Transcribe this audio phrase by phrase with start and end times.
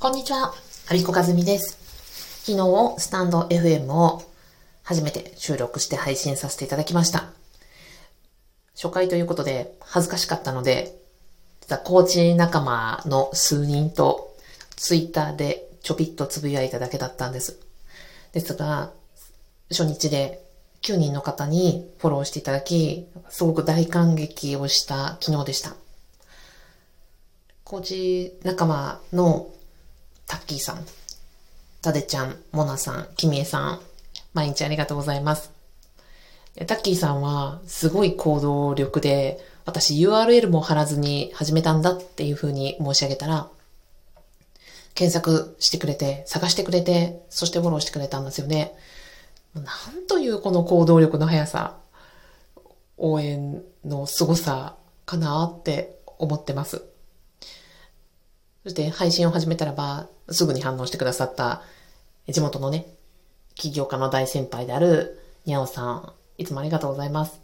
[0.00, 0.54] こんにちは、
[0.88, 1.76] アビコカズミです。
[2.44, 4.22] 昨日、スタンド FM を
[4.84, 7.32] 初めて収録して配信させていただきました。
[8.76, 10.96] 初回ということで恥ずかしかったので、
[11.62, 14.36] 実はコーチ仲間の数人と
[14.76, 17.58] ツイッターでちょびっとつぶやいただけだったんです。
[18.30, 18.92] ですが、
[19.68, 20.44] 初日で
[20.82, 25.74] 9人の方にフォローしていただき、すごく大感激をした昨日でした。
[27.64, 29.50] コーチ仲間の
[30.28, 30.84] タッキーさん、
[31.80, 33.80] タデちゃん、モナさん、キミエさん、
[34.34, 35.50] 毎日ありがとうございます。
[36.66, 43.48] タッキーさんはすごい行動力で、私 URL も貼らずに始めたんだっていうふうに申し上げたら、
[44.94, 48.74] 検索してくれて、探してくれて、そしてフォローしてくれたんですよね。
[49.54, 51.78] なんというこの行動力の速さ、
[52.98, 56.82] 応援の凄さかなって思ってます。
[58.68, 61.62] そして配信を始めたらば、すぐに反応してくださった
[62.28, 62.84] 地元のね、
[63.54, 67.40] 起業家の大先輩であるにゃおさん、いつもありがとうございます。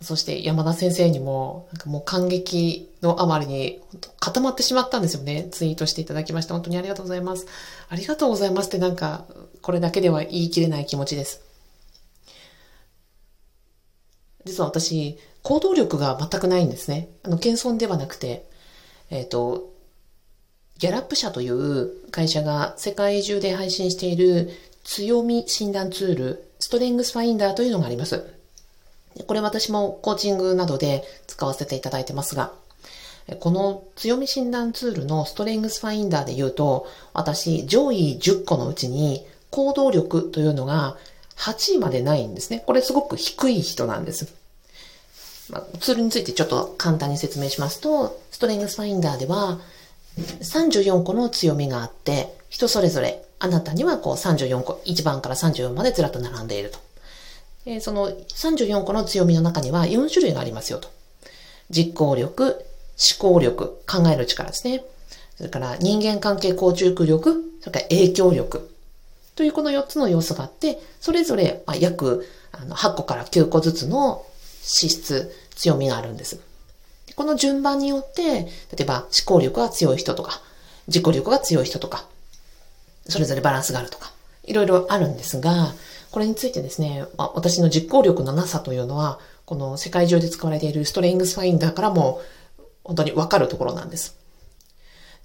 [0.00, 3.82] そして山田先生にも、なんかもう感激のあまりに
[4.18, 5.48] 固まってしまったんですよね。
[5.52, 7.46] ツイートしていただきまして、本当にありがとうございます。
[7.90, 9.26] ありがとうございますってなんか、
[9.60, 11.51] これだけでは言い切れない気持ちです。
[14.44, 17.08] 実は私、行動力が全くないんですね。
[17.22, 18.46] あの、謙遜ではなくて、
[19.10, 19.72] えっ、と、
[20.78, 24.50] ギャラップ社という会社が世界中で配信している
[24.84, 28.24] 強み診断ツール、ストレングスファインダーというのがあります。
[29.26, 32.52] これ私もコーチングなどで使わせていただいてますが、
[33.38, 40.96] この強み診断ツールのストレングスファインダーで言うと、私上位10個のうちに行動力というのが
[41.36, 42.62] 8位までないんですね。
[42.66, 44.32] これすごく低い人なんです。
[45.50, 49.60] まあ、ツールについてちょっと簡単に説明しますと、ストレングスファインダーでは
[50.18, 56.78] 34個の強みがあって、人それぞれあなたにはこう34個、1番から34までずらっと並んでいると。
[57.66, 60.88] えーその34個の強みの中には4種類がありますよと。
[61.70, 62.64] 実行力、
[63.20, 64.84] 思考力、考える力ですね。
[65.36, 68.71] それから人間関係構築力、それから影響力。
[69.34, 74.24] というこの4つの要素があって、それぞれ約8個から9個ずつの
[74.62, 76.40] 資質、強みがあるんです。
[77.16, 78.48] この順番によって、例
[78.80, 80.40] えば思考力が強い人とか、
[80.88, 82.06] 自己力が強い人とか、
[83.08, 84.12] それぞれバランスがあるとか、
[84.44, 85.74] いろいろあるんですが、
[86.10, 92.20] これについてですね、私の実行力のなさというのは、この世界中で使われているストレングスファインダーからも
[92.84, 94.16] 本当にわかるところなんです。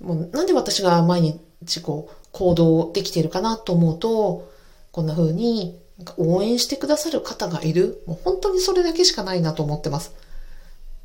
[0.00, 4.52] もうなんで私が毎日こう行動できているかなと思うと、
[4.92, 5.80] こんな風に
[6.18, 8.02] 応援してくださる方がいる。
[8.06, 10.12] もう本当にそれだけしかないなと思ってます。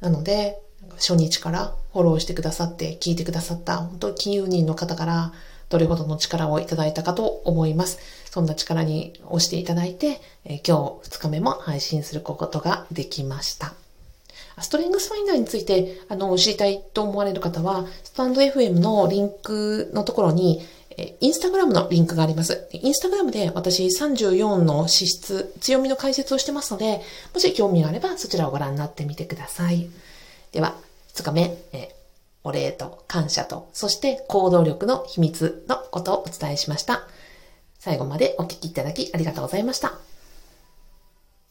[0.00, 0.58] なので、
[0.96, 5.32] 初日からフォローしてくださって、聞いてくださった本当に金融人の方から
[5.68, 8.00] どれほどの力をいただいたかと思います。
[8.28, 13.74] そんな力に押していただいて、え今日2日目も配信することができました。
[14.60, 20.60] ストレングスファインダーについてあの知りたいと思われる方は、スタンド FM のリンクのところに、
[20.96, 22.68] えインスタグラムのリンクがあります。
[22.72, 27.00] インスタグラムで私34の資質、強みの解説をしてますので、
[27.32, 29.88] もし興味があればそちらをご覧になってみてください。
[30.52, 30.76] では、
[31.14, 31.94] 2日目、え
[32.44, 37.06] お礼と感謝と、そして行動力の秘密のことをお伝えしました。
[37.78, 40.11] 最後までお聞きいただきありがとうございました。